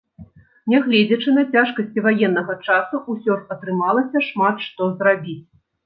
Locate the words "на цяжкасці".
1.35-2.05